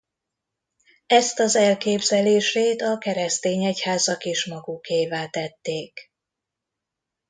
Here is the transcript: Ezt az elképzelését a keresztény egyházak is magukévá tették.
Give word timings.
Ezt 1.07 1.39
az 1.39 1.55
elképzelését 1.55 2.81
a 2.81 2.97
keresztény 2.97 3.63
egyházak 3.65 4.23
is 4.23 4.45
magukévá 4.45 5.27
tették. 5.27 6.11